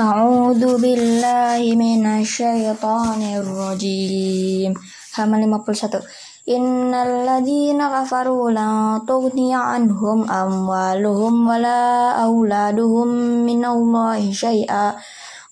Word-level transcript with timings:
A'udzu 0.00 0.80
billahi 0.80 1.76
minasyaitonir 1.76 3.44
rajim. 3.44 4.72
Halaman 5.12 5.44
51. 5.60 6.00
Innal 6.48 7.28
ladzina 7.28 7.92
kafaru 7.92 8.48
la 8.48 8.96
tughni 9.04 9.52
anhum 9.52 10.24
amwaluhum 10.24 11.44
wala 11.44 12.16
auladuhum 12.16 13.44
minallahi 13.44 14.32
syai'a 14.32 14.96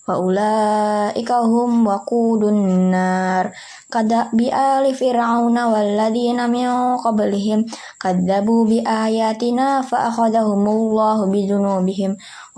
wa 0.09 0.17
ulaika 0.17 1.45
hum 1.45 1.85
nar 2.89 3.53
kada 3.93 4.33
bi 4.33 4.49
ali 4.49 4.97
fir'auna 4.97 5.69
walladzina 5.69 6.49
bi 8.65 8.81
ayatina 8.81 9.85
fa 9.85 10.09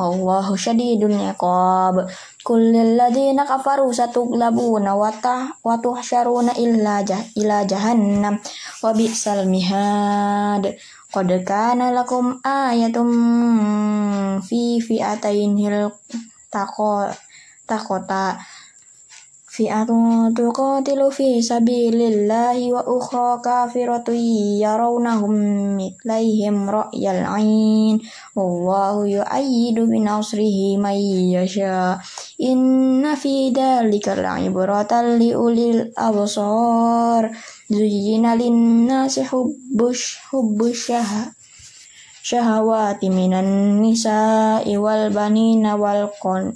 wallahu 0.07 0.57
syadidul 0.57 1.13
iqab. 1.13 2.09
Kullil 2.41 2.97
ladzina 2.97 3.45
kafaru 3.45 3.93
satughlabuna 3.93 4.97
wa 4.97 5.13
wa 5.61 5.75
tuhsyaruna 5.77 6.57
illa 6.57 7.05
jah 7.05 7.21
ila 7.37 7.61
jahannam. 7.69 8.41
Wa 8.81 8.95
bi'sal 8.97 9.45
mihad. 9.45 10.73
Qad 11.11 11.29
kana 11.43 11.91
lakum 11.91 12.39
ayatum 12.41 13.09
fi 14.41 14.79
fi'atainil 14.79 15.91
taqwa 16.47 17.11
takota 17.67 18.39
fi'atun 19.51 20.31
tuqatilu 20.31 21.11
fi 21.11 21.43
sabilillahi 21.43 22.71
wa 22.71 22.87
ukhra 22.87 23.43
kafiratu 23.43 24.15
yarawnahum 24.63 25.35
mithlaihim 25.75 26.71
ra'yal 26.71 27.19
'ain 27.27 27.99
wallahu 28.31 29.03
yu'ayyidu 29.11 29.91
bi 29.91 29.99
nasrihi 29.99 30.79
may 30.79 31.03
yasha 31.35 31.99
inna 32.39 33.19
fi 33.19 33.51
dzalika 33.51 34.15
la'ibratan 34.15 35.19
li 35.19 35.35
ulil 35.35 35.91
absar 35.99 37.35
zuyyina 37.67 38.39
lin-nasi 38.39 39.27
hubbush 39.27 40.31
hubbush 40.31 40.95
syahawati 42.23 43.11
minan 43.11 43.83
nisa'i 43.83 44.79
wal 44.79 45.11
banina 45.11 45.75
wal 45.75 46.07
qan 46.23 46.55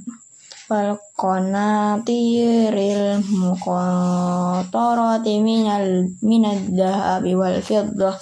wal 0.65 0.97
qanatiril 1.19 3.21
muqatarati 3.21 5.37
minal 5.45 6.09
minad 6.25 6.73
dhahabi 6.73 7.37
wal 7.37 7.61
fiddah 7.61 8.17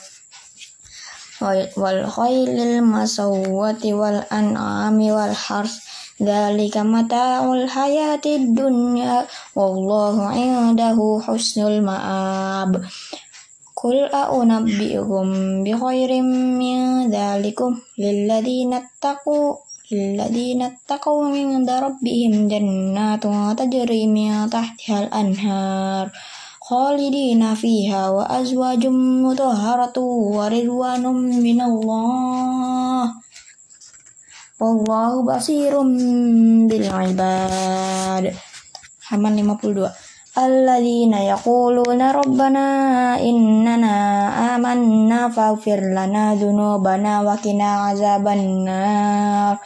wal 1.79 2.01
khailil 2.07 2.83
masawwati 2.83 3.95
wal 3.95 4.27
an'ami 4.27 5.07
wal 5.11 5.31
hars 5.31 5.79
Dzalika 6.13 6.85
mata'ul 6.85 7.65
hayatid 7.65 8.53
dunya 8.53 9.25
wallahu 9.57 10.29
'indahu 10.29 11.17
husnul 11.25 11.81
ma'ab 11.81 12.85
Qul 13.73 14.13
a'unabbi'ukum 14.13 15.65
min 21.35 21.67
rabbihim 21.67 22.47
jannatun 22.47 23.51
tajri 23.51 24.07
min 24.07 24.47
tahtihal 24.47 25.11
anhar. 25.11 26.07
Khalidina 26.63 27.51
fiha 27.51 28.15
wa 28.15 28.23
azwajum 28.23 29.27
mutahharatu 29.27 29.99
wa 30.39 30.47
ridwanum 30.47 31.19
minallah. 31.43 33.11
Wallahu 34.55 35.27
basirum 35.27 35.91
bil 36.71 36.87
ibad. 36.87 38.31
Halaman 39.03 39.35
52 39.35 40.02
alladzina 40.33 41.21
yaquluna 41.29 42.09
rabbana 42.09 43.21
innana 43.21 44.57
amanna 44.57 45.29
faghfir 45.29 45.93
lana 45.93 46.33
dzunubana 46.33 47.21
wa 47.21 47.37
qina 47.37 47.93
azabannar 47.93 49.61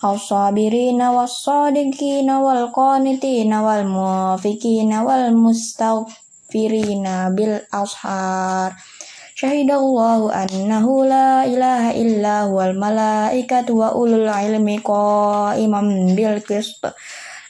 as-sabirina 0.00 1.12
was-sadiqina 1.12 2.40
wal 2.40 2.72
qanitina 2.72 3.60
wal 3.60 3.84
muwafiqina 3.84 5.04
wal 5.04 5.28
mustaghfirina 5.36 7.28
bil 7.36 7.60
ashar 7.68 8.72
Syahidallahu 9.38 10.34
annahu 10.34 11.04
la 11.04 11.44
ilaha 11.46 11.94
illa 11.94 12.48
huwal 12.48 12.74
malaikatu 12.74 13.76
wa 13.76 13.94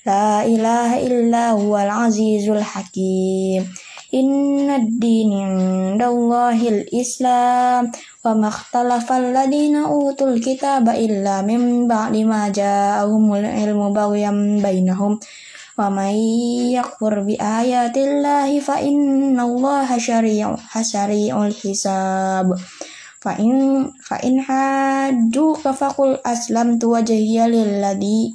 La 0.07 0.47
ilaha 0.47 1.03
illa 1.03 1.59
huwal 1.59 1.91
azizul 1.91 2.63
hakim. 2.63 3.67
Inna 4.15 4.79
ad-din 4.79 5.99
islam 6.95 7.93
wa 8.25 8.33
makhtalafal 8.33 9.35
ladina 9.35 9.91
utul 9.91 10.39
kitaba 10.39 10.97
illa 10.97 11.43
min 11.43 11.91
ba'di 11.91 12.23
ma 12.25 12.49
ja'ahumul 12.49 13.43
ilmu 13.43 13.91
baghyan 13.91 14.63
bainahum. 14.65 15.19
Wa 15.77 15.91
may 15.91 16.17
yakfur 16.79 17.27
bi 17.27 17.35
ayatillahi 17.37 18.65
fa 18.65 18.81
innallaha 18.81 19.99
syari'u 19.99 20.57
hasari'ul 20.57 21.53
hisab. 21.53 22.57
Fa 23.19 23.35
in 23.37 23.91
fa 23.99 24.23
in 24.23 24.41
hajjuka 24.41 25.75
faqul 25.75 26.23
aslamtu 26.23 26.95
wajhiya 26.95 27.51
lilladzi 27.51 28.31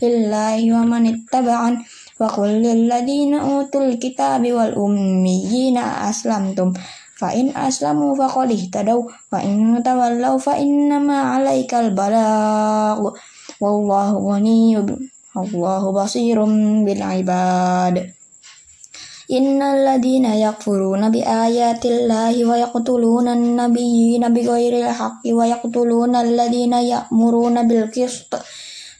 lillahi 0.00 0.70
wa 0.74 0.82
man 0.86 1.06
ittaba'an. 1.10 1.82
Wa 2.14 2.30
qul 2.30 2.62
lil 2.62 2.86
ladina 2.86 3.42
utul 3.42 3.98
kitabi 3.98 4.54
wal 4.54 4.74
ummiyina 4.74 6.06
aslamtum. 6.06 6.74
Fa 7.14 7.30
in 7.34 7.50
aslamu 7.54 8.14
faqad 8.14 8.50
ihtadaw. 8.50 9.02
Wa 9.04 9.38
in 9.42 9.78
tawallaw 9.82 10.38
fa 10.38 10.58
innama 10.58 11.38
'alaikal 11.38 11.90
balagh. 11.94 13.14
Wallahu 13.62 14.34
ghaniyyun 14.34 14.88
wallahu 15.34 15.90
basirum 15.90 16.82
bil 16.86 17.02
ibad. 17.02 18.14
Innal 19.24 19.88
ladina 19.88 20.36
yakfuruna 20.36 21.08
bi 21.08 21.24
ayatillahi 21.24 22.44
wa 22.44 22.60
yaqtuluna 22.60 23.32
an-nabiyyina 23.32 24.28
bighairi 24.28 24.84
al-haqqi 24.84 25.32
wa 25.32 25.48
yaqtuluna 25.48 26.20
alladhina 26.20 26.84
ya'muruna 26.84 27.64
bil 27.64 27.88
qist 27.88 28.36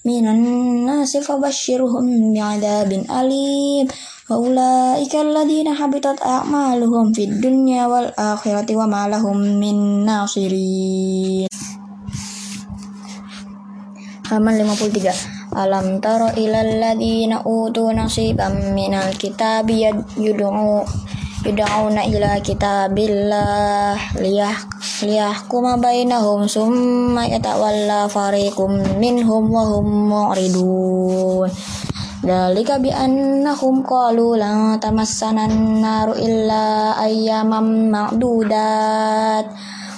minan 0.04 0.44
nasi 0.84 1.25
fabashshirhum 1.25 2.37
bi'adzabin 2.37 3.09
alim. 3.09 3.88
Wa 4.28 4.37
ulaika 4.37 5.25
alladhina 5.25 5.72
habitat 5.72 6.20
a'maluhum 6.20 7.12
fid 7.16 7.41
dunya 7.41 7.88
wal 7.88 8.12
akhirati 8.12 8.76
wa 8.76 8.84
ma 8.84 9.09
lahum 9.09 9.60
min 9.60 10.04
nasirin. 10.04 11.48
Halaman 14.28 14.64
53 14.64 15.53
Alam 15.54 16.03
taro 16.03 16.32
ilal 16.34 16.82
ladhina 16.82 17.47
utu 17.47 17.93
nasiban 17.94 18.75
minal 18.75 19.14
kitabi 19.14 19.87
yud'u 20.19 20.82
yud'auna 21.44 22.09
ila 22.09 22.41
kitabillah. 22.41 24.16
Liyah 24.16 24.56
liyahkuma 25.05 25.77
bainahum 25.77 26.49
summa 26.49 27.28
yatawalla 27.28 28.09
fariqum 28.09 28.97
minhum 28.97 29.53
wa 29.53 29.62
hum 29.69 29.87
mu'ridun. 30.09 31.53
Dalika 32.25 32.81
bi 32.81 32.88
annahum 32.88 33.84
qalu 33.84 34.41
la 34.41 34.81
tamassana 34.81 35.44
an-naru 35.44 36.16
illa 36.16 36.97
ayyaman 36.97 37.93
ma'dudat. 37.93 39.44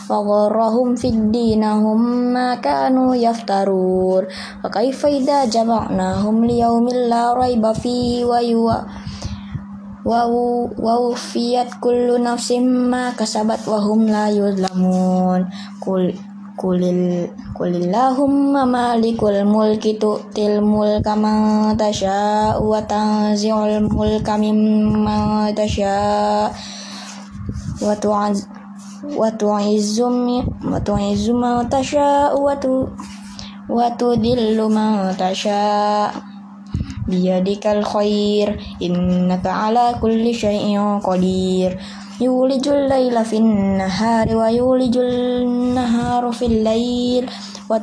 Wa 0.06 0.22
gharrahum 0.22 0.98
fid 0.98 1.30
dinahum 1.30 2.34
ma 2.34 2.58
kanu 2.58 3.14
yaftarun. 3.14 4.26
Wa 4.62 4.66
kaifa 4.70 5.06
idza 5.06 5.46
jama'nahum 5.46 6.42
li 6.42 6.62
yaumin 6.62 7.06
la 7.06 7.34
raiba 7.34 7.70
fihi 7.70 8.26
wa 8.26 8.42
wa 10.06 10.94
wufiyat 11.02 11.82
kullu 11.82 12.14
nafsin 12.22 12.62
ma 12.62 13.10
kasabat 13.18 13.66
wa 13.66 13.82
hum 13.82 14.06
la 14.06 14.30
yuzlamun. 14.30 15.50
Kul 15.82 16.14
kulil 16.56 17.28
kulillahumma 17.52 18.64
malikul 18.64 19.44
mulki 19.44 20.00
tu'til 20.00 20.64
mulka 20.64 21.12
man 21.12 21.76
tasha 21.76 22.56
wa 22.56 22.80
tanzi'ul 22.80 23.92
mulka 23.92 24.40
mimman 24.40 25.52
tasha 25.52 26.48
wa 27.84 27.94
wa 29.20 29.28
tu'izzu 29.30 30.08
wa 30.64 30.80
tu'izzu 30.80 31.32
man 31.36 31.68
tasha 31.68 32.32
wa 32.32 32.56
tu 32.56 32.88
wa 33.68 33.86
tudillu 33.92 34.66
man 34.72 35.12
tasha 35.12 36.08
biyadikal 37.08 37.82
khair. 37.82 38.58
Innaka 38.82 39.70
ala 39.70 39.94
kulli 39.98 40.34
syai'in 40.34 41.00
qadir. 41.00 41.78
Yulijul 42.20 42.88
laila 42.88 43.24
fin 43.24 43.76
nahari 43.78 44.34
wa 44.34 44.48
yulijul 44.48 45.44
naharu 45.76 46.32
fil 46.32 46.64
lail 46.64 47.28
wa 47.68 47.76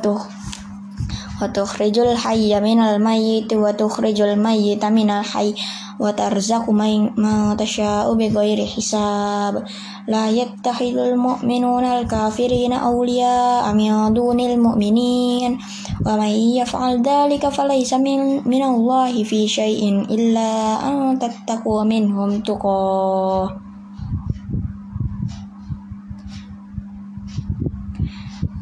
وتخرج 1.42 1.98
الحي 1.98 2.60
من 2.60 2.80
الميت 2.80 3.52
وتخرج 3.52 4.20
الميت 4.20 4.84
من 4.84 5.10
الحي 5.10 5.54
وترزق 6.00 6.70
من 6.70 7.10
تشاء 7.56 8.14
بغير 8.14 8.66
حساب. 8.66 9.64
لا 10.08 10.30
يتخذ 10.30 10.96
المؤمنون 10.98 11.84
الكافرين 11.84 12.72
أولياء 12.72 13.72
من 13.74 14.14
دون 14.14 14.40
المؤمنين. 14.40 15.58
ومن 16.06 16.32
يفعل 16.60 17.02
ذلك 17.02 17.48
فليس 17.48 17.92
من, 17.94 18.48
من 18.48 18.62
الله 18.62 19.24
في 19.24 19.48
شيء 19.48 20.06
إلا 20.10 20.50
أن 20.88 21.18
تتقوا 21.18 21.84
منهم 21.84 22.40
تقاة. 22.40 23.63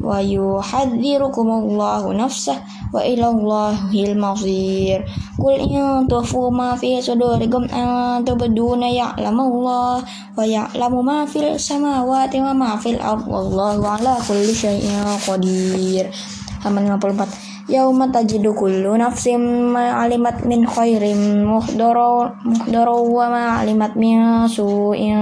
Wa 0.03 0.19
yuhadzirkumullahu 0.19 2.11
nafsah 2.11 2.59
wa 2.91 2.99
ilallahil 2.99 4.13
masir 4.19 5.01
Qul 5.39 5.57
in 5.65 6.05
tufu 6.05 6.53
ma 6.53 6.77
fi 6.77 7.01
sudurikum 7.01 7.65
an 7.73 8.21
tubduna 8.21 8.85
ya'lamullah 8.85 10.03
wa 10.03 10.43
ya'lamu 10.45 11.01
ma 11.01 11.25
fil 11.25 11.57
samawati 11.57 12.37
wa 12.37 12.53
ma 12.53 12.77
fil 12.77 13.01
ard. 13.01 13.25
Wallahu 13.25 13.81
ala 13.81 14.21
kulli 14.21 14.53
syai'in 14.53 15.01
qadir. 15.25 16.13
Halaman 16.61 16.99
54 17.01 17.53
Yauma 17.63 18.11
tajidu 18.11 18.51
kullu 18.51 18.91
nafsin 18.99 19.71
ma 19.71 20.03
alimat 20.03 20.43
min 20.43 20.67
khairin 20.67 21.47
muhdara 21.47 22.35
muhdara 22.43 22.91
wa 22.91 23.25
ma 23.31 23.43
alimat 23.63 23.95
min 23.95 24.45
su'in 24.51 25.15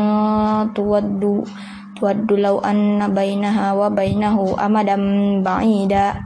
tuwaddu 0.74 1.46
waddu 2.02 2.36
law 2.42 2.58
anna 2.66 3.06
bainaha 3.08 3.78
wa 3.78 3.88
bainahu 3.94 4.58
amadan 4.58 5.40
ba'ida. 5.46 6.18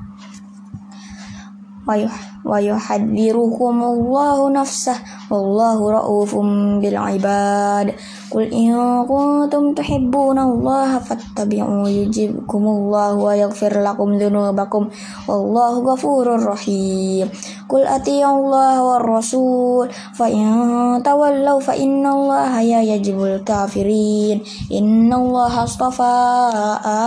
Wa 1.86 2.00
yuhadzirukumullahu 2.46 4.54
nafsah 4.54 5.02
wallahu 5.34 5.90
ra'ufum 5.90 6.78
bil 6.78 6.94
ibad 6.94 7.98
Qul 8.26 8.52
in 8.52 8.74
kuntum 9.08 9.72
tuhibbunallaha 9.78 11.00
fattabi'u 11.00 11.88
yujibkumullahu 11.88 13.22
wa 13.22 13.32
yaghfir 13.32 13.80
lakum 13.80 14.20
dzunubakum 14.20 14.92
wallahu 15.30 15.86
ghafurur 15.88 16.44
rahim 16.44 17.32
Qul 17.66 17.88
atiyallaha 17.88 18.84
war 18.84 19.06
rasul 19.08 19.88
fa 19.90 20.28
in 20.28 21.00
tawallaw 21.00 21.64
fa 21.64 21.80
innallaha 21.80 22.60
ya 22.60 22.84
yajibul 22.84 23.40
kafirin 23.48 24.44
innallaha 24.68 25.64
astafa 25.64 26.12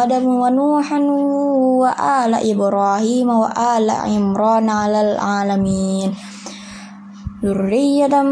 adam 0.00 0.24
wa 0.26 0.48
nuhan 0.48 1.04
wa 1.78 1.92
ala 1.92 2.40
ibrahim 2.40 3.28
wa 3.28 3.52
ala 3.52 4.08
imran 4.08 4.70
'alal 4.70 5.18
alamin. 5.28 6.08
Dzurriyyatan 7.38 8.28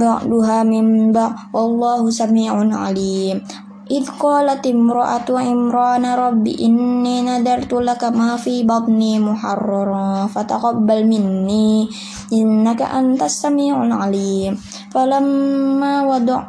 ba'duha 0.00 0.64
min 0.64 1.12
ba' 1.12 1.52
wallahu 1.52 2.08
sami'un 2.08 2.72
alim. 2.72 3.44
Id 3.90 4.06
qalat 4.06 4.62
imra'atu 4.62 5.34
imrana 5.42 6.14
rabbi 6.14 6.54
inni 6.62 7.26
nadartu 7.26 7.82
laka 7.82 8.14
ma 8.14 8.38
fi 8.38 8.62
batni 8.62 9.18
muharrara 9.18 10.30
fataqabbal 10.30 11.02
minni 11.10 11.90
innaka 12.30 12.86
antas 12.86 13.42
sami'un 13.42 13.90
alim. 13.90 14.54
Falamma 14.94 16.06
wadu' 16.06 16.40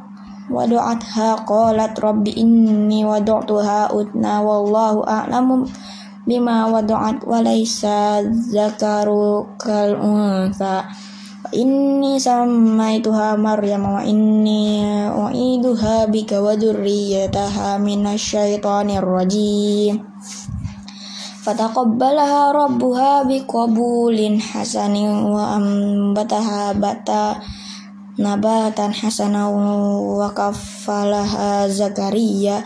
wadu'atha 0.53 1.41
qalat 1.47 1.97
rabbi 1.97 2.39
inni 2.39 3.01
wadu'tuha 3.03 3.89
utna 3.89 4.43
wallahu 4.45 5.01
a'lamu 5.01 5.67
bima 6.27 6.69
wadu'at 6.69 7.25
walaysa 7.25 8.21
zakaru 8.53 9.57
kal 9.57 9.97
untha 9.97 10.85
inni 11.51 12.21
samaituha 12.21 13.35
Maryam 13.35 13.83
wa 13.83 14.05
inni 14.05 14.85
u'iduha 15.09 16.07
bika 16.07 16.39
wa 16.39 16.53
dzurriyyataha 16.55 17.81
minasyaitonir 17.81 19.03
rajim 19.03 19.99
fataqabbalaha 21.41 22.53
rabbuha 22.53 23.25
biqabulin 23.25 24.37
hasanin 24.37 25.25
wa 25.25 25.57
ambataha 25.57 26.77
bata 26.77 27.41
nabatan 28.21 28.93
hasanan 28.93 29.49
wa 30.21 30.29
kaffalaha 30.37 31.65
Zakaria 31.65 32.61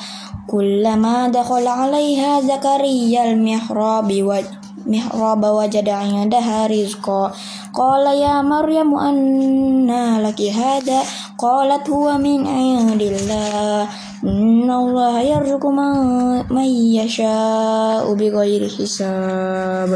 kullama 0.45 1.29
dakhala 1.33 1.89
'alaiha 1.89 2.45
Zakaria 2.45 3.25
al-mihrabi 3.33 4.21
wa 4.21 4.37
mihraba 4.85 5.49
wajada 5.57 6.05
'indaha 6.05 6.69
rizqa 6.69 7.33
Qala 7.73 8.13
ya 8.15 8.39
Maryam 8.45 8.93
anna 8.95 10.21
laki 10.21 10.53
hada 10.53 11.01
Qalat 11.35 11.83
huwa 11.89 12.15
min 12.21 12.45
indillah 12.45 13.89
Inna 14.23 14.73
Allah 14.79 15.19
yarzuqu 15.25 15.69
man 15.73 16.45
yasha'u 16.69 18.13
bighairi 18.15 18.69
hisab 18.69 19.91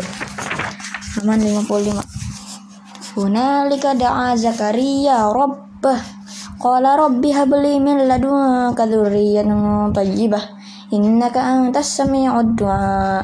Halaman 1.15 1.39
55 1.65 3.15
Hunalika 3.15 3.95
da'a 3.95 4.35
Zakaria 4.35 5.29
rabbah 5.29 6.18
Qala 6.59 6.99
rabbi 6.99 7.31
habli 7.31 7.79
min 7.79 8.03
ladunka 8.03 8.83
dzurriyyatan 8.83 9.95
thayyibah 9.95 10.43
innaka 10.91 11.39
antas 11.39 11.87
sami'ud 11.87 12.59
du'a. 12.59 13.23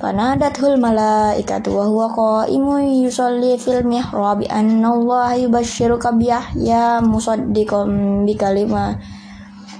Fanadathul 0.00 0.80
malaikatu 0.80 1.76
wa 1.76 1.84
huwa 1.84 2.08
qa'imun 2.16 3.04
yusalli 3.04 3.60
fil 3.60 3.84
mihrab 3.84 4.40
anna 4.48 4.96
Allah 4.96 5.36
yubashshiruka 5.36 6.16
bi 6.16 6.32
Yahya 6.32 7.04
musaddiqan 7.04 8.24
bi 8.24 8.32
kalimah 8.32 8.96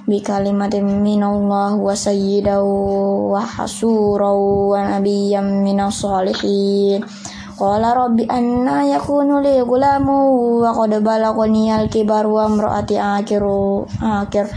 bi 0.04 0.20
kalimatin 0.20 1.00
minallah 1.00 1.72
wa 1.80 1.96
sayyidan 1.96 2.60
wa 2.60 3.40
hasuran 3.40 4.68
wa 4.68 4.76
nabiyyan 4.84 5.64
minas 5.64 6.04
salihin 6.04 7.00
Qala 7.54 7.94
rabbi 7.94 8.26
anna 8.26 8.82
yakunu 8.82 9.38
li 9.38 9.62
gulamu 9.62 10.58
wa 10.58 10.74
qad 10.74 10.98
balagani 10.98 11.70
al-kibar 11.70 12.26
wa 12.26 12.50
imraati 12.50 12.98
akhiru 12.98 13.86
akhir 14.02 14.50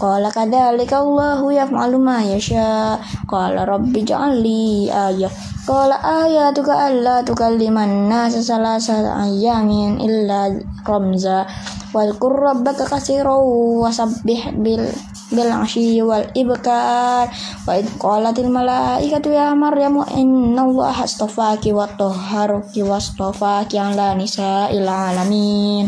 Qala 0.00 0.32
kadzalika 0.32 1.04
Allahu 1.04 1.52
yaf'alu 1.52 2.00
ma 2.00 2.24
yasha. 2.24 2.96
Qala 3.28 3.68
rabbi 3.68 4.00
ij'alli 4.00 4.88
ayah. 4.88 5.28
Qala 5.68 6.00
ayatuka 6.24 6.88
alla 6.88 7.20
tukalliman 7.20 8.08
nasa 8.08 8.40
salasa 8.40 8.96
ayyamin 9.04 10.00
illa 10.00 10.48
ramza. 10.88 11.44
Wadhkur 11.92 12.32
rabbaka 12.32 12.88
katsiran 12.88 13.44
wasabbih 13.84 14.56
bil 14.64 14.88
bil 15.30 15.50
asyi 15.50 16.02
wal 16.02 16.26
ibkar 16.34 17.30
wa 17.66 17.72
id 17.78 17.86
qalatil 18.02 18.50
malaikatu 18.50 19.30
ya 19.30 19.54
maryamu 19.54 20.02
inna 20.18 20.66
allaha 20.66 21.06
astafaki 21.06 21.70
wa 21.70 21.86
tahharuki 21.86 22.82
wastafaki 22.82 23.78
ala 23.78 24.18
nisa'il 24.18 24.86
alamin 24.86 25.86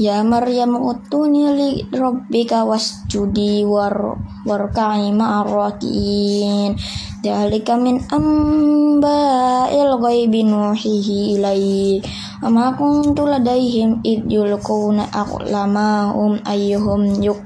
Ya 0.00 0.24
Maryam 0.24 0.72
utuni 0.80 1.52
li 1.52 1.70
rabbika 1.94 2.64
wasjudi 2.64 3.60
war 3.62 4.18
warka'i 4.48 5.12
ma'arrakin 5.14 6.74
Dalika 7.22 7.78
min 7.78 8.02
amba'il 8.10 9.92
ghaibi 10.00 10.48
nuhihi 10.48 11.38
ilai 11.38 12.00
Ama 12.42 12.74
kuntu 12.74 13.30
ladaihim 13.30 14.02
id 14.02 14.26
yulquna 14.26 15.06
aqlamahum 15.12 16.42
ayyuhum 16.50 17.22
yuk 17.22 17.38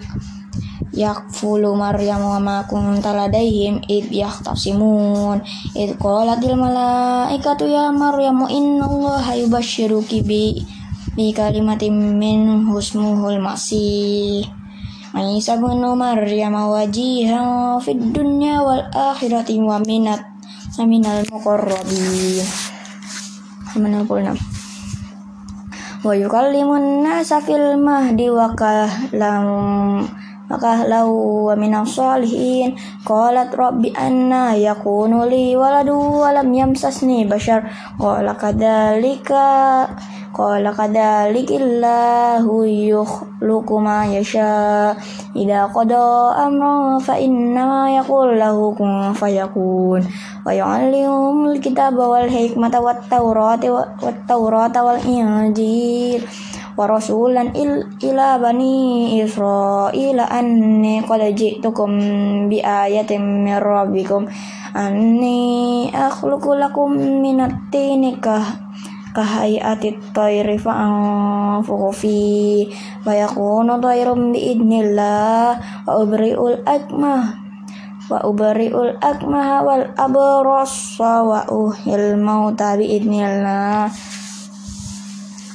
yakfulu 0.96 1.76
Maryam 1.76 2.24
wa 2.24 2.40
ma 2.40 2.56
kunta 2.64 3.12
ladaihim 3.12 3.84
id 3.84 4.08
yahtasimun. 4.08 5.44
Id 5.76 6.00
qalatil 6.00 6.56
malaikatu 6.56 7.68
ya 7.68 7.92
Maryam 7.92 8.48
inna 8.48 8.88
allaha 8.88 9.36
yubashshiruki 9.36 10.24
bi 10.24 10.64
bi 11.12 11.36
kalimatin 11.36 12.16
min 12.16 12.64
husmuhul 12.66 13.38
masih. 13.38 14.48
Isa 15.16 15.56
bin 15.56 15.80
Maryam 15.80 16.56
wajihan 16.56 17.80
fid 17.80 18.00
dunya 18.12 18.60
wal 18.60 18.84
akhirati 18.92 19.56
wa 19.60 19.80
minat 19.80 20.20
minal 20.84 21.24
muqarrabin. 21.32 22.44
Wa 26.04 26.12
yukallimun 26.12 27.00
nasa 27.00 27.40
fil 27.40 27.80
mahdi 27.80 28.28
wa 28.28 28.52
maka 30.46 30.86
lahu 30.86 31.50
wa 31.50 31.54
minas 31.58 31.94
salihin. 31.94 32.78
Qalat 33.02 33.50
rabbi 33.54 33.90
anna 33.94 34.54
yakunu 34.54 35.26
li 35.26 35.58
waladu 35.58 36.22
wa 36.22 36.30
lam 36.34 36.54
yamsasni 36.54 37.26
bashar. 37.26 37.66
Qala 37.98 38.38
kadzalika 38.38 39.86
qala 40.36 40.68
kadzalikillahu 40.68 42.68
yukhluqu 42.68 43.80
ma 43.80 44.04
yasha. 44.04 44.92
Idza 45.32 45.64
qada 45.72 46.36
amran 46.44 47.00
fa 47.00 47.16
inna 47.16 47.88
yaqul 47.96 48.36
lahu 48.36 48.76
kun 48.76 49.16
fayakun. 49.16 50.04
Wa 50.44 50.52
yu'allimul 50.52 51.56
kitaba 51.64 52.12
wal 52.12 52.28
hikmata 52.28 52.84
wat 52.84 53.08
tawrata 53.08 53.72
wat 53.72 54.20
tawrata 54.28 54.84
wal 54.84 55.00
injil 55.00 56.20
wa 56.76 56.84
rasulan 56.84 57.56
il, 57.56 57.88
ila 58.04 58.36
bani 58.36 59.16
Israila 59.24 60.28
anni 60.28 61.00
qad 61.00 61.24
ji'tukum 61.32 61.90
bi 62.52 62.60
ayatin 62.60 63.48
min 63.48 63.56
rabbikum 63.56 64.28
anni 64.76 65.88
akhluqu 65.88 66.52
lakum 66.60 66.92
min 66.96 67.40
at-tini 67.40 68.20
kahayatit 69.16 70.12
tayri 70.12 70.60
fa'anfukhu 70.60 71.88
fi 71.96 72.16
wa 73.08 73.16
yakunu 73.16 73.80
tayrum 73.80 74.36
bi'idnillah 74.36 75.56
wa 75.88 75.92
ubri'ul 75.96 76.60
akma 76.68 77.46
wa 78.06 78.22
ubri'ul 78.22 79.02
akmah 79.02 79.66
wal 79.66 79.88
abrasa 79.98 81.26
wa 81.26 81.42
uhil 81.50 82.14
mauta 82.20 82.78
bi'idnillah 82.78 83.90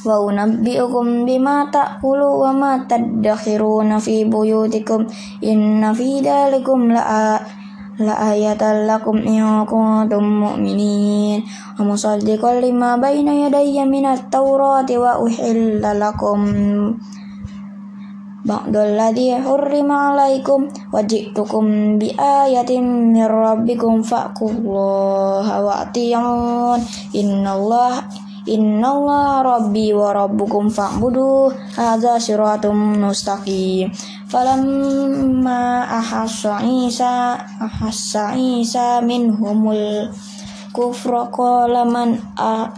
unabbi'ukum 0.06 1.30
bima 1.30 1.70
ta'kulu 1.70 2.42
wa 2.42 2.50
ma 2.50 2.72
tadakhiruna 2.90 4.02
fi 4.02 4.26
buyutikum. 4.26 5.06
Inna 5.46 5.94
fi 5.94 6.22
dalikum 6.26 6.90
la 6.90 7.38
la 8.02 8.34
ayatan 8.34 8.90
lakum 8.90 9.22
in 9.22 9.46
kuntum 9.70 10.26
mu'minin. 10.26 11.46
Wa 11.78 11.86
musaddiqan 11.86 12.66
lima 12.66 12.98
baina 12.98 13.30
yadayya 13.46 13.86
minat 13.86 14.34
tawrati 14.34 14.98
wa 14.98 15.22
uhilla 15.22 15.94
lakum. 15.94 16.42
Ba'dal 18.42 18.98
ladhi 18.98 19.38
hurrima 19.38 20.18
alaikum 20.18 20.66
wa 20.90 20.98
ji'tukum 21.06 22.02
bi 22.02 22.10
ayatin 22.18 23.14
min 23.14 23.22
rabbikum 23.22 24.02
fa'kullaha 24.02 25.62
wa 25.62 25.86
ati'un. 25.86 26.82
Innallaha 27.14 28.31
Innallaha 28.50 29.46
rabbi 29.46 29.94
wa 29.94 30.18
rabbukum 30.18 30.74
fa'budu. 30.74 31.54
Hadza 31.78 32.18
siratum 32.18 32.98
mustaqim. 32.98 33.94
Falamma 34.26 35.86
ahassa 35.86 36.58
Isa 36.66 37.38
ahassa 37.62 38.34
Isa 38.34 38.98
minhumul 39.06 40.10
kufra 40.74 41.30
qala 41.30 41.86
man 41.86 42.18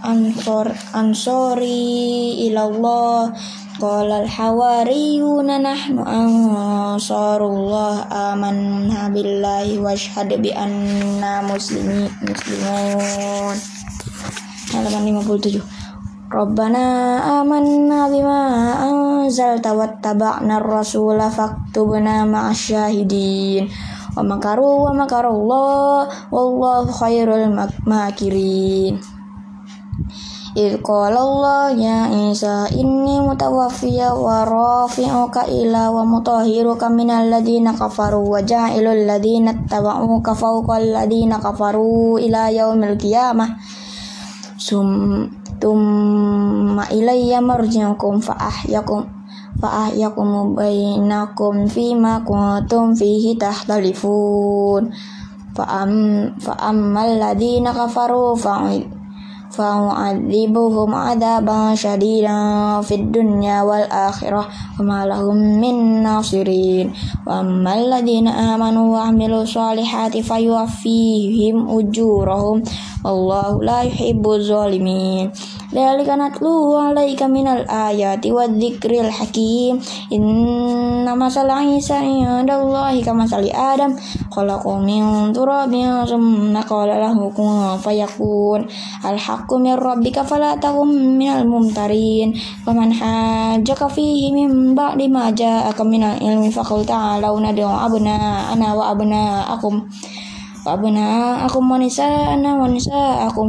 ansor 0.04 0.68
ansori 0.92 2.44
ilallah. 2.52 3.32
Qala 3.80 4.20
al 4.20 4.28
hawariyuna 4.28 5.64
nahnu 5.64 6.04
ansarullah. 6.04 8.12
Amanna 8.12 9.08
billahi 9.08 9.80
washhad 9.80 10.28
bi 10.44 10.52
anna 10.52 11.40
muslimin 11.48 12.12
muslimun 12.20 13.73
halaman 14.84 15.24
57 15.24 15.64
Rabbana 16.34 17.22
amanna 17.40 18.10
bima 18.10 18.74
anzalta 18.82 19.70
wattaba'na 19.78 20.58
rasula 20.58 21.30
faktubna 21.30 22.26
ma'asyahidin. 22.26 23.70
Wa 24.18 24.26
makaru 24.26 24.90
wa 24.90 24.98
makarullah 24.98 26.10
wallahu 26.34 26.90
khairul 26.90 27.54
makirin. 27.86 28.98
Idh 30.58 30.82
qala 30.82 31.22
Allah 31.22 31.70
ya 31.78 32.00
Isa 32.34 32.66
inni 32.74 33.22
mutawaffiya 33.22 34.18
wa 34.18 34.42
rafi'uka 34.42 35.50
ila 35.50 35.94
wa 35.94 36.02
mutahhiruka 36.02 36.90
minal 36.90 37.30
ladina 37.30 37.78
kafaru 37.78 38.26
wa 38.26 38.42
ja'ilul 38.42 39.06
ladina 39.06 39.54
tabauka 39.70 40.34
fawqa 40.34 40.82
ladina 40.82 41.38
kafaru 41.38 42.18
ila 42.18 42.50
yaumil 42.50 42.98
qiyamah 42.98 43.54
sum 44.58 45.30
tumma 45.62 46.88
ilayya 46.92 47.40
marji'ukum 47.42 48.20
fa 48.20 48.34
ahyakum 48.38 49.06
fa 49.60 49.88
ahyakum 49.88 50.58
bainakum 50.58 51.70
fima 51.70 52.22
kuntum 52.26 52.98
fihi 52.98 53.38
tahtalifun. 53.38 54.92
Fa 55.54 55.86
am 55.86 55.92
fa 56.42 56.58
ammal 56.58 57.22
ladina 57.22 57.70
kafaru 57.78 58.34
fa 58.34 58.66
فأعذبهم 59.53 60.95
عذابا 60.95 61.75
شديدا 61.75 62.39
في 62.81 62.95
الدنيا 62.95 63.63
والآخرة 63.63 64.49
وما 64.81 65.07
لهم 65.07 65.37
من 65.37 66.03
ناصرين 66.03 66.93
وأما 67.27 67.75
الذين 67.75 68.29
آمنوا 68.29 68.93
وعملوا 68.97 69.43
الصالحات 69.43 70.17
فيوفيهم 70.17 71.79
أجورهم 71.79 72.63
والله 73.05 73.63
لا 73.63 73.81
يحب 73.83 74.27
الظالمين 74.27 75.31
ذلك 75.75 76.09
نتلوه 76.09 76.83
عليك 76.89 77.23
من 77.23 77.47
الآيات 77.49 78.27
والذكر 78.27 78.91
الحكيم 78.91 79.81
إن 80.13 81.19
مثل 81.19 81.51
عيسى 81.51 81.95
عند 81.95 82.51
الله 82.51 83.03
كمثل 83.03 83.45
آدم 83.55 83.97
خلقه 84.31 84.79
من 84.79 85.33
تراب 85.33 85.73
ثم 86.09 86.57
قال 86.57 86.89
له 86.89 87.31
كن 87.37 87.77
فيكون 87.85 88.67
الحق 89.05 89.42
من 89.59 89.75
ربك 89.75 90.23
فلا 90.23 90.55
تكن 90.57 91.19
من 91.19 91.29
الممترين 91.29 92.29
ومن 92.67 92.89
حاجك 92.93 93.87
فيه 93.87 94.33
من 94.33 94.75
بعد 94.75 95.03
ما 95.03 95.31
جاءك 95.31 95.81
من 95.81 96.03
العلم 96.03 96.51
فقل 96.51 96.87
تعالوا 96.87 97.41
ندعو 97.41 97.75
أبناءنا 97.87 98.69
وأبناءكم 98.75 99.75
Rabbana 100.69 101.49
aku 101.49 101.65
manisa 101.65 102.05
ana 102.05 102.53
manisa 102.53 103.25
aku 103.25 103.49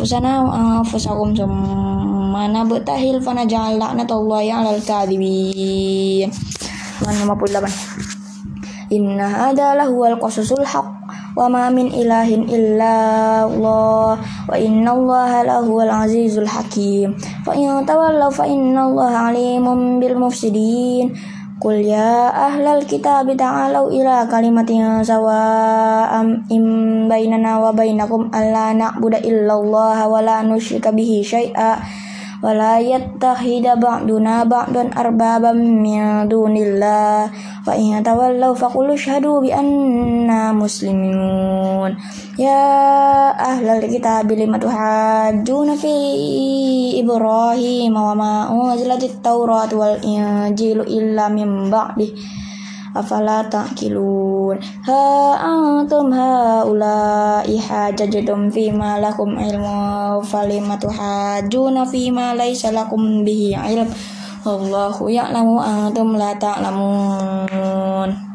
fusana 0.00 0.48
fusakum 0.80 1.36
sumana 1.36 2.64
betahil 2.64 3.20
fana 3.20 3.44
ja'al 3.44 3.76
laknatullahi 3.76 4.48
'alal 4.48 4.80
kadhibin. 4.80 6.32
58. 7.04 8.96
Inna 8.96 9.52
adalah 9.52 9.92
wal 9.92 10.16
qasusul 10.16 10.64
haq 10.64 10.97
wa 11.39 11.47
ma 11.47 11.71
min 11.71 11.87
ilahin 11.87 12.43
illa 12.51 13.47
Allah. 13.47 14.19
Wa 14.19 14.55
inna 14.59 14.91
Allah 14.91 15.47
lahu 15.47 15.79
al 15.87 16.03
azizul 16.03 16.43
hakim. 16.43 17.15
Fa 17.47 17.55
in 17.55 17.87
tawallaw 17.87 18.27
fa 18.27 18.43
inna 18.43 18.91
Allah 18.91 19.31
alimun 19.31 20.03
bil 20.03 20.19
mufsidin. 20.19 21.15
Qul 21.59 21.83
ya 21.83 22.31
ahlal 22.31 22.87
kitab 22.87 23.27
ta'alau 23.35 23.91
ila 23.91 24.23
kalimatin 24.31 25.03
sawa'am 25.03 26.47
im 26.47 26.65
bainana 27.11 27.59
wa 27.59 27.75
bainakum 27.75 28.31
alla 28.31 28.71
na'budu 28.71 29.19
illallah 29.19 30.07
wa 30.07 30.23
la 30.23 30.39
nusyrika 30.39 30.95
bihi 30.95 31.19
syai'a 31.19 31.83
wala 32.39 32.79
yattakhida 32.79 33.75
ba'duna 33.75 34.47
ba'dan 34.47 34.95
arbabam 34.95 35.59
min 35.59 36.23
dunillah 36.31 37.27
wa 37.67 37.73
in 37.75 37.99
tawallaw 37.99 38.55
faqul 38.55 38.87
ashhadu 38.95 39.43
bi 39.43 39.51
anna 39.51 40.55
muslimun 40.55 41.99
ya 42.39 42.63
ahlal 43.35 43.83
kitab 43.83 44.31
lima 44.31 44.55
tuhajjuna 44.55 45.75
fi 45.75 45.93
ibrahim 47.03 47.91
wa 47.91 48.15
ma 48.15 48.33
unzilatit 48.47 49.19
taurat 49.19 49.71
wal 49.75 49.99
injilu 49.99 50.87
illa 50.87 51.27
afala 52.94 53.42
ta'qilun 53.50 54.56
ha 54.86 55.02
antum 55.42 56.14
haula'i 56.14 57.58
hajajtum 57.58 58.50
fima 58.54 59.02
lakum 59.02 59.34
ilmu 59.34 60.22
falimatu 60.22 60.86
hajuna 60.86 61.82
fima 61.82 62.38
laysa 62.38 62.70
lakum 62.70 63.26
bihi 63.26 63.58
ilm 63.58 63.90
wallahu 64.46 65.10
ya'lamu 65.10 65.58
antum 65.58 66.14
la 66.14 66.30
ta'lamun 66.38 68.34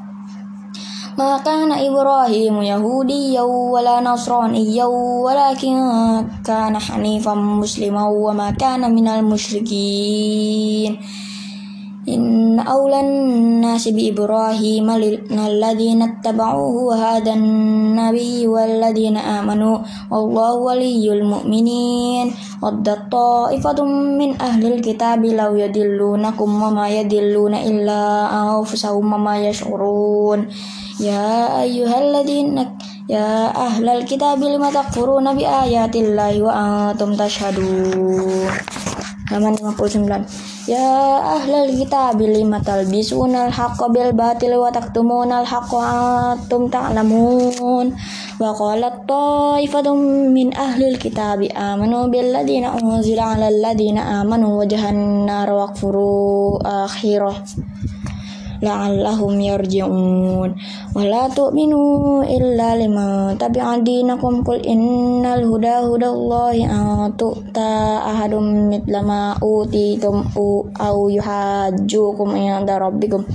ما 1.19 1.36
كان 1.43 1.67
إبراهيم 1.67 2.62
يهوديا 2.62 3.41
ولا 3.41 4.00
نصرانيا 4.00 4.86
ولكن 5.25 5.75
كان 6.48 6.79
حنيفا 6.79 7.34
مسلما 7.36 8.08
وما 8.08 8.51
كان 8.51 8.96
من 8.96 9.08
المشركين 9.08 10.91
إن 12.10 12.60
أولى 12.60 13.00
الناس 13.00 13.88
بإبراهيم 13.88 14.88
الذين 15.31 16.01
اتبعوه 16.01 16.75
وهذا 16.89 17.34
النبي 17.34 18.48
والذين 18.48 19.17
آمنوا 19.17 19.77
والله 20.12 20.53
ولي 20.53 21.05
المؤمنين 21.13 22.31
ودت 22.63 23.01
طائفة 23.12 23.84
من 24.19 24.41
أهل 24.41 24.74
الكتاب 24.74 25.25
لو 25.25 25.55
يدلونكم 25.55 26.50
وما 26.63 26.89
يدلون 26.89 27.53
إلا 27.55 28.01
أنفسهم 28.41 29.13
وما 29.13 29.36
يشعرون 29.48 30.39
يا 31.00 31.62
أيها 31.62 31.98
الذين 32.10 32.65
يا 33.10 33.55
أهل 33.55 33.89
الكتاب 33.89 34.43
لم 34.43 34.69
تكفرون 34.69 35.25
بآيات 35.38 35.96
الله 35.96 36.34
وأنتم 36.41 37.10
تشهدون 37.15 38.51
halaman 39.28 39.57
59 39.57 40.64
Ya 40.64 41.21
ahlal 41.21 41.69
kitab 41.76 42.16
lima 42.25 42.57
talbisunal 42.64 43.52
haqqa 43.52 43.93
bil 43.93 44.16
batil 44.16 44.57
wa 44.57 44.73
taktumunal 44.73 45.45
haqqa 45.45 45.81
antum 46.33 46.73
ta'lamun. 46.73 47.93
Wa 48.40 48.50
qalat 48.57 49.04
ta'ifatum 49.04 50.33
min 50.33 50.57
ahlil 50.57 50.97
kitab 50.97 51.45
amanu 51.52 52.09
bil 52.09 52.33
ladina 52.33 52.73
unzila 52.81 53.37
'alal 53.37 53.61
ladina 53.61 54.25
amanu 54.25 54.64
wajhan 54.64 55.28
nar 55.28 55.52
waqfuru 55.52 56.57
akhirah 56.64 57.37
la'allahum 58.64 59.37
yarji'un. 59.37 60.50
Wa 60.97 61.02
la 61.04 61.28
tu'minu 61.28 62.25
illa 62.25 62.75
liman 62.80 63.37
tabi'a 63.37 63.78
dinakum 63.85 64.40
qul 64.40 64.64
innal 64.64 65.44
huda 65.44 65.85
hudallahi 65.85 66.64
an 66.64 67.12
tu'ta 67.21 68.00
ahadum 68.00 68.73
mithla 68.73 69.04
ma 69.04 69.37
utitum 69.38 70.25
au 70.80 70.99
yuhajjukum 71.12 72.28
inda 72.33 72.80
rabbikum. 72.80 73.28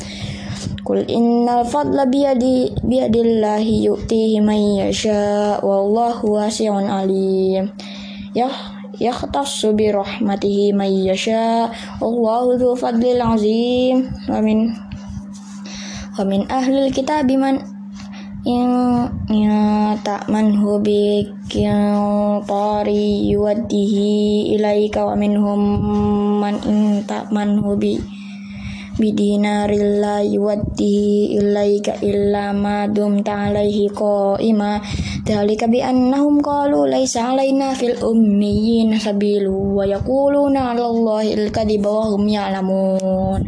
Qul 0.90 1.06
innal 1.06 1.70
fadla 1.70 2.10
biyadi 2.10 2.74
biyadillahi 2.82 3.86
yu'tihi 3.86 4.42
man 4.42 4.58
yasha 4.82 5.62
wallahu 5.62 6.42
wasi'un 6.42 6.90
alim. 6.90 7.70
Ya 8.34 8.50
yakhtassu 8.98 9.78
bi 9.78 9.94
rahmatihi 9.94 10.74
man 10.74 10.90
yasha 10.90 11.70
wallahu 12.02 12.58
dzu 12.58 12.74
fadlil 12.74 13.22
azim. 13.22 14.10
Amin 14.34 14.89
wa 16.20 16.28
min 16.28 16.44
ahlil 16.52 16.92
kitabi 16.92 17.40
man 17.40 17.64
in 18.44 18.68
ya 19.32 19.96
ta'manhu 20.04 20.84
bi 20.84 21.24
qintari 21.48 23.32
yuwaddihi 23.32 24.52
ilaika 24.52 25.08
wa 25.08 25.16
man 25.16 26.60
in 26.68 27.08
ta'manhu 27.08 27.80
bi 27.80 27.96
bidinarin 29.00 30.04
la 30.04 30.20
yuwaddihi 30.20 31.40
ilaika 31.40 32.04
illa 32.04 32.52
ma 32.52 32.84
dumta 32.84 33.48
alaihi 33.48 33.88
qa'ima. 33.88 34.84
Dhalika 35.24 35.72
bi 35.72 35.80
annahum 35.80 36.44
qalu 36.44 36.84
laysa 36.84 37.32
alaina 37.32 37.72
fil 37.80 37.96
ummiyyin 37.96 38.92
sabilu 39.00 39.80
wa 39.80 39.88
yaquluna 39.88 40.76
'ala 40.76 40.84
allahi 40.84 41.32
al-kadhiba 41.32 41.88
wa 41.88 43.40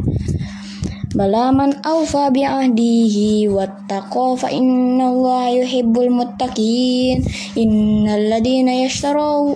Balaman 1.12 1.76
awfa 1.84 2.32
bi'ahdihi 2.32 3.44
wattaqa 3.52 4.32
fa 4.32 4.48
inna 4.48 5.12
Allah 5.12 5.52
yuhibbul 5.60 6.08
muttaqin. 6.08 7.20
Innal 7.52 8.32
ladina 8.32 8.72
yashtaraw 8.72 9.52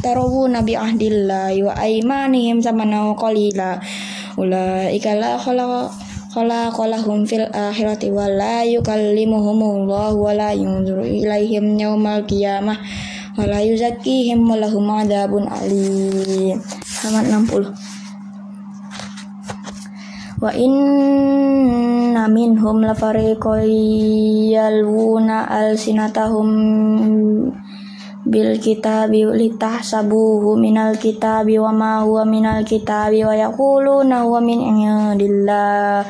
tarawuna 0.00 0.64
bi'ahdillahi 0.64 1.68
wa 1.68 1.76
aymanihim 1.76 2.64
samana 2.64 3.12
qalila. 3.12 3.76
Ulaika 4.40 5.12
la 5.12 5.36
khalaqa 5.36 5.92
khalaqalahum 6.32 7.28
fil 7.28 7.44
akhirati 7.44 8.08
wa 8.08 8.24
la 8.24 8.64
yukallimuhumullahu 8.64 10.16
wa 10.16 10.32
la 10.32 10.56
yunzuru 10.56 11.04
ilaihim 11.04 11.76
yawmal 11.76 12.24
qiyamah 12.24 12.80
wa 13.36 13.44
la 13.44 13.60
yuzakkihim 13.60 14.40
wa 14.40 14.56
lahum 14.56 14.88
adabun 14.88 15.44
alim. 15.44 16.56
Halaman 17.04 17.44
60 17.52 17.83
wa 20.44 20.52
inna 20.52 22.28
minhum 22.28 22.84
lafariqan 22.84 23.64
yalwuna 24.52 25.48
alsinatahum 25.48 26.48
bil 28.28 28.52
kitabi 28.60 29.24
litahsabuhu 29.24 30.60
minal 30.60 31.00
kitabi 31.00 31.56
wa 31.56 31.72
ma 31.72 32.04
huwa 32.04 32.28
minal 32.28 32.60
kitabi 32.60 33.24
wa 33.24 33.32
yaquluna 33.32 34.20
huwa 34.20 34.44
min 34.44 34.60
indillah. 34.60 36.04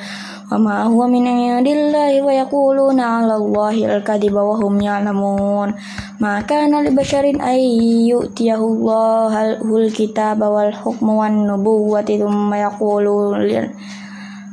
Wa 0.50 0.58
ma 0.58 0.84
huwa 0.90 1.06
min 1.06 1.30
indillahi 1.30 2.18
wa 2.18 2.34
yaquluna 2.34 3.02
'ala 3.22 3.38
allahi 3.38 3.86
al-kadhiba 3.86 4.42
wa 4.42 4.58
hum 4.58 4.82
ya'lamun. 4.82 5.78
Ma 6.18 6.42
kana 6.42 6.82
li 6.82 6.90
basharin 6.90 7.38
ay 7.38 7.62
yu'tiyahu 8.10 8.82
Allahul 8.82 9.90
kitaba 9.94 10.50
wal 10.50 10.74
hukma 10.74 11.22
wan 11.22 11.46
nubuwwati 11.46 12.18
thumma 12.18 12.60
yaqulu 12.66 13.38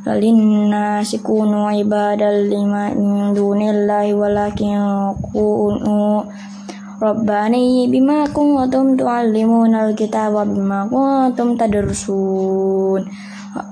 linnasi 0.05 1.21
kunu 1.21 1.69
ibadal 1.77 2.49
lima 2.49 2.89
min 2.97 3.37
dunillahi 3.37 4.17
walakin 4.17 5.13
kunu 5.29 6.25
Rabbani 7.01 7.89
bima 7.89 8.29
kuntum 8.29 8.93
tu'allimuna 8.93 9.89
alkitaba 9.89 10.45
bima 10.45 10.85
kuntum 10.85 11.57
tadrusun. 11.57 13.01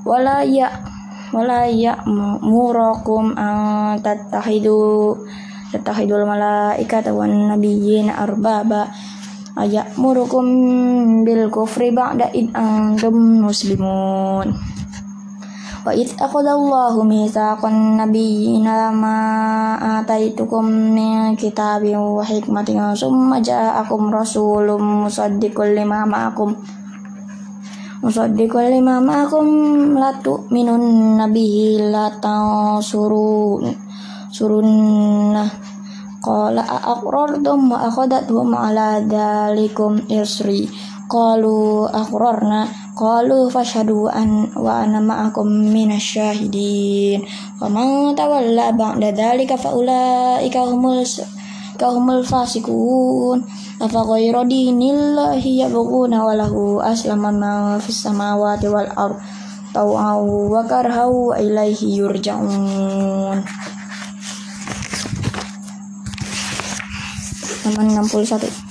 Wala 0.01 0.41
ya 0.41 0.65
wala 1.29 1.69
ya 1.69 1.93
murakum 2.41 3.37
an 3.37 4.01
tattahidu 4.01 5.13
tattahidul 5.69 6.25
malaikata 6.25 7.13
wan 7.13 7.53
nabiyyin 7.53 8.09
arbaba. 8.09 8.89
Murukum 10.01 10.45
bil 11.21 11.53
kufri 11.53 11.93
ba'da 11.93 12.33
id 12.33 12.49
antum 12.57 13.45
muslimun 13.45 14.57
Wa 15.79 15.95
id 15.95 16.11
akhadallahu 16.19 17.07
mitsaqan 17.07 17.95
nabiyina 17.95 18.91
lama 18.91 19.15
ataitukum 20.03 20.67
min 20.67 21.39
kitabin 21.39 21.95
wa 21.95 22.19
hikmatin 22.19 22.91
summa 22.99 23.39
ja'akum 23.39 24.11
rasulun 24.11 25.07
musaddiqul 25.07 25.71
lima 25.71 26.03
ma'akum. 26.03 26.51
Musaddiqul 28.03 28.75
lima 28.75 28.99
ma'akum 28.99 29.47
la 29.95 30.11
tu'minun 30.19 31.15
nabiyyi 31.15 31.87
la 31.91 32.11
tansurun 32.19 33.71
surunna. 34.27 35.47
Qala 36.19 36.59
aqrartum 36.67 37.71
wa 37.71 37.87
akhadatum 37.87 38.51
ala 38.51 38.99
dalikum 38.99 40.03
isri 40.11 40.67
qalu 41.09 41.89
aqrarna 41.89 42.89
Qalu 42.99 43.47
fashhadu 43.47 44.11
an 44.11 44.51
wa 44.59 44.83
ana 44.83 44.99
ma'akum 44.99 45.47
minasyahidin. 45.47 47.23
Wa 47.55 47.71
man 47.71 48.11
tawalla 48.11 48.75
ba'da 48.75 49.15
dzalika 49.15 49.55
fa 49.55 49.71
ulaika 49.71 50.67
humul 50.67 51.07
kahumul 51.79 52.27
fasikun. 52.27 53.39
Afa 53.79 54.03
ghayra 54.03 54.43
dinillahi 54.43 55.63
yabghuna 55.63 56.27
wa 56.27 56.35
lahu 56.35 56.83
aslama 56.83 57.31
ma 57.31 57.79
fis 57.79 58.03
samawati 58.03 58.67
wal 58.67 58.91
ard 58.91 59.15
taw'au 59.71 60.51
wa 60.51 60.59
karhau 60.67 61.31
ilaihi 61.31 62.03
yurja'un. 62.03 63.39
Halaman 67.63 67.95
61 68.03 68.68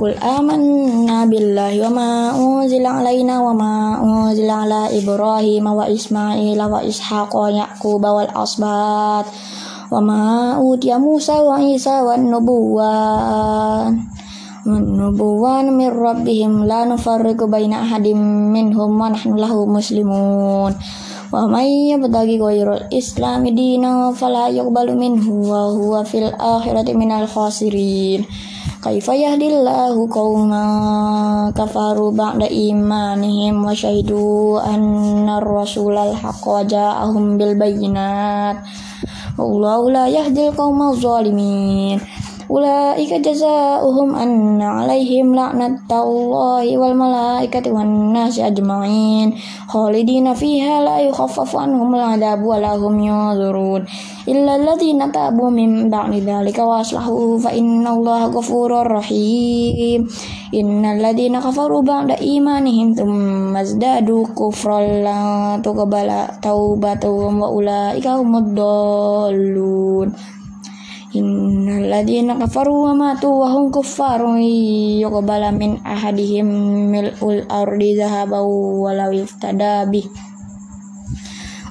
Qul 0.00 0.16
amanna 0.16 1.28
billahi 1.28 1.76
wa 1.84 1.92
ma 1.92 2.10
unzila 2.32 3.04
alaina 3.04 3.44
wa 3.44 3.52
ma 3.52 3.72
unzila 4.00 4.64
ala 4.64 4.82
Ibrahim 4.88 5.68
wa 5.68 5.84
Ismail 5.84 6.56
wa 6.56 6.80
Ishaq 6.80 7.28
wa 7.28 7.52
Yaqub 7.52 8.00
wal 8.00 8.32
asbat 8.32 9.28
wa 9.92 10.00
ma 10.00 10.56
utiya 10.56 10.96
Musa 10.96 11.44
wa 11.44 11.60
Isa 11.60 12.00
wa 12.00 12.16
nubuwan 12.16 14.00
nubuwan 14.66 15.72
min 15.72 15.88
rabbihim 15.88 16.68
la 16.68 16.84
nufarriqu 16.84 17.48
baina 17.48 17.86
ahadim 17.88 18.20
minhum 18.52 19.00
wa 19.00 19.08
nahnu 19.08 19.40
lahu 19.40 19.64
muslimun. 19.64 20.76
Wa 21.30 21.46
may 21.46 21.94
yabtaghi 21.94 22.42
ghayral 22.42 22.90
islami 22.90 23.54
dinan 23.54 24.12
fala 24.18 24.50
yuqbalu 24.50 24.98
minhu 24.98 25.46
wa 25.46 25.70
huwa 25.70 26.02
fil 26.02 26.28
akhirati 26.34 26.92
minal 26.92 27.24
khasirin. 27.24 28.26
Kaifa 28.80 29.12
yahdillahu 29.12 30.08
qauman 30.08 31.52
kafaru 31.52 32.16
ba'da 32.16 32.48
imanihim 32.48 33.60
wa 33.60 33.76
syahidu 33.76 34.56
anna 34.56 35.36
rasulal 35.38 36.16
haqq 36.16 36.44
wa 36.44 36.64
ja'ahum 36.64 37.36
bil 37.36 37.54
bayyinat. 37.60 38.64
Wallahu 39.38 39.92
la 39.92 40.04
yahdil 40.10 40.52
qaumal 40.52 40.96
zalimin 40.98 42.00
Ulaika 42.50 43.22
jazaohum 43.22 44.10
anna 44.10 44.82
alaihim 44.82 45.30
laknatallahi 45.30 46.74
wal 46.74 46.98
malaikati 46.98 47.70
wan 47.70 48.10
nasi 48.10 48.42
ajma'in. 48.42 49.38
Khalidina 49.70 50.34
fiha 50.34 50.82
la 50.82 50.98
yukhaffafu 50.98 51.62
anhum 51.62 51.94
al'adabu 51.94 52.50
wa 52.50 52.58
lahum 52.58 52.98
yunzurun. 52.98 53.86
Illa 54.26 54.58
alladziina 54.58 55.14
tabu 55.14 55.46
min 55.46 55.94
ba'di 55.94 56.26
dzalika 56.26 56.66
wa 56.66 56.82
aslahu 56.82 57.38
fa 57.38 57.54
innallaha 57.54 58.34
ghafurur 58.34 58.98
rahim. 58.98 60.10
Innal 60.50 60.98
ladzina 60.98 61.38
kafaru 61.38 61.86
ba'da 61.86 62.18
imanihim 62.18 62.98
thumma 62.98 63.62
zdadu 63.62 64.26
kufran 64.34 65.06
la 65.06 65.54
tuqbala 65.62 66.42
taubatuhum 66.42 67.46
wa 67.46 67.46
ulaika 67.46 68.18
humud 68.18 68.58
dallun. 68.58 70.39
Innalladzina 71.10 72.38
kafaru 72.38 72.86
wa 72.86 72.94
matu 72.94 73.42
wa 73.42 73.50
hum 73.50 73.74
kuffarun 73.74 74.38
yuqbala 75.02 75.50
min 75.50 75.82
ahadihim 75.82 76.46
mil'ul 76.86 77.50
ardi 77.50 77.98
zahaban 77.98 78.46
walau 78.78 79.10
yuftada 79.10 79.90
bih. 79.90 80.06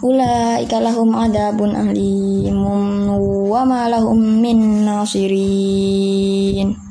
Ulaika 0.04 0.84
lahum 0.84 1.15
adabun 1.15 1.71
alimun 1.71 3.15
wa 3.47 3.63
ma 3.63 3.88
lahum 3.88 4.43
min 4.43 4.84
nasirin. 4.84 6.88